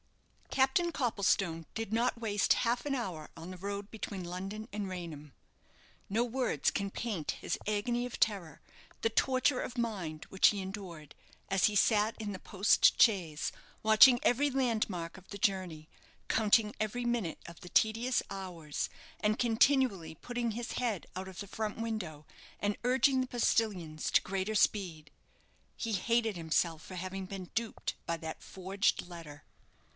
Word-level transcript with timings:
Captain 0.49 0.91
Copplestone 0.91 1.65
did 1.75 1.93
not 1.93 2.19
waste 2.19 2.53
half 2.65 2.85
an 2.85 2.93
hour 2.93 3.29
on 3.37 3.51
the 3.51 3.57
road 3.57 3.89
between 3.89 4.23
London 4.23 4.67
and 4.73 4.89
Raynham. 4.89 5.33
No 6.09 6.23
words 6.25 6.71
can 6.71 6.89
paint 6.91 7.31
his 7.39 7.57
agony 7.67 8.05
of 8.05 8.19
terror, 8.19 8.59
the 9.01 9.11
torture 9.11 9.61
of 9.61 9.77
mind 9.77 10.25
which 10.25 10.47
he 10.47 10.59
endured, 10.59 11.13
as 11.49 11.65
he 11.65 11.75
sat 11.75 12.15
in 12.19 12.31
the 12.33 12.39
post 12.39 12.99
chaise, 13.01 13.51
watching 13.83 14.19
every 14.23 14.49
landmark 14.49 15.17
of 15.17 15.29
the 15.29 15.37
journey, 15.37 15.87
counting 16.27 16.75
every 16.81 17.05
minute 17.05 17.39
of 17.45 17.61
the 17.61 17.69
tedious 17.69 18.21
hours, 18.29 18.89
and 19.21 19.39
continually 19.39 20.15
putting 20.15 20.51
his 20.51 20.73
head 20.73 21.05
out 21.15 21.27
of 21.27 21.39
the 21.39 21.47
front 21.47 21.77
window, 21.77 22.25
and 22.59 22.75
urging 22.83 23.21
the 23.21 23.27
postillions 23.27 24.09
to 24.11 24.21
greater 24.21 24.55
speed. 24.55 25.11
He 25.77 25.93
hated 25.93 26.35
himself 26.35 26.81
for 26.83 26.95
having 26.95 27.25
been 27.25 27.51
duped 27.55 27.93
by 28.07 28.17
that 28.17 28.41
forged 28.43 29.07
letter. 29.07 29.43